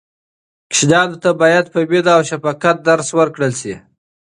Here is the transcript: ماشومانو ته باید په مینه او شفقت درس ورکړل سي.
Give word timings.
ماشومانو 0.69 1.15
ته 1.23 1.29
باید 1.41 1.65
په 1.73 1.79
مینه 1.89 2.11
او 2.15 2.21
شفقت 2.29 2.75
درس 2.87 3.07
ورکړل 3.19 3.51
سي. 3.61 3.73